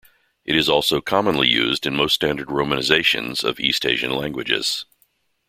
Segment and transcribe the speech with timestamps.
[0.45, 4.87] It is also commonly used in most standard romanizations of East-Asian languages.